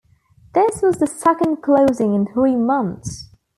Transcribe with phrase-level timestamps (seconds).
[0.55, 3.29] This was the second closing in three months.